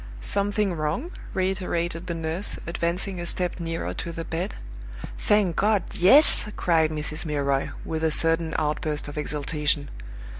[0.19, 4.55] "Something wrong?" reiterated the nurse, advancing a step nearer to the bed.
[5.19, 7.23] "Thank God yes!" cried Mrs.
[7.23, 9.91] Milroy, with a sudden outburst of exultation.